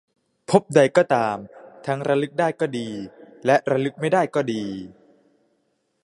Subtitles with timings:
[0.49, 1.37] ภพใด ก็ตาม
[1.85, 2.89] ทั้งระลึกได้ก็ดี
[3.45, 4.63] และระลึกไม่ได้ก็ดี